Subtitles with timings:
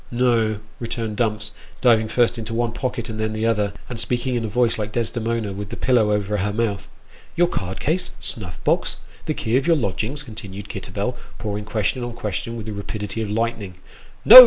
[0.11, 4.33] "No" returned Dumps, diving first into one pocket and then into the other, and speaking
[4.33, 6.87] in a voice like Desdemona with the pillow over her mouth."
[7.37, 8.09] Your card case?
[8.19, 8.97] snuff box?
[9.27, 13.29] the key of your lodgings?" continued Kitterbell, pouring question on question with the rapidity of
[13.29, 13.75] lightning."
[14.25, 14.39] No